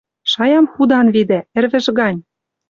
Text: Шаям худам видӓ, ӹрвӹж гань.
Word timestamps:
Шаям 0.31 0.65
худам 0.73 1.07
видӓ, 1.15 1.39
ӹрвӹж 1.61 1.85
гань. 1.97 2.19